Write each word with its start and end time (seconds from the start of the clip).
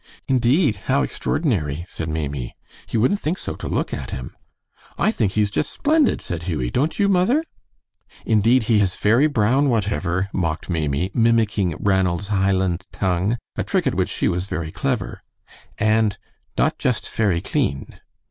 "Indeed! 0.27 0.77
how 0.89 1.03
extraordinary!" 1.03 1.85
said 1.87 2.09
Maimie; 2.09 2.55
"you 2.89 2.99
wouldn't 2.99 3.19
think 3.19 3.37
so 3.37 3.53
to 3.57 3.67
look 3.67 3.93
at 3.93 4.09
him." 4.09 4.35
"I 4.97 5.11
think 5.11 5.33
he 5.33 5.41
is 5.41 5.51
just 5.51 5.71
splendid," 5.71 6.21
said 6.21 6.41
Hughie; 6.41 6.71
"don't 6.71 6.97
you, 6.97 7.07
mother?" 7.07 7.43
"Indeed, 8.25 8.63
he 8.63 8.81
is 8.81 8.95
fery 8.95 9.27
brown 9.27 9.69
whatever," 9.69 10.27
mocked 10.33 10.71
Maimie, 10.71 11.11
mimicking 11.13 11.75
Ranald's 11.79 12.29
Highland 12.29 12.87
tongue, 12.91 13.37
a 13.55 13.63
trick 13.63 13.85
at 13.85 13.93
which 13.93 14.09
she 14.09 14.27
was 14.27 14.47
very 14.47 14.71
clever, 14.71 15.21
"and 15.77 16.17
not 16.57 16.79
just 16.79 17.07
fery 17.07 17.39
clean." 17.39 17.99